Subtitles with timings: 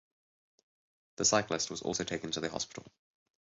[1.17, 2.91] The cyclist was also taken to the hospital.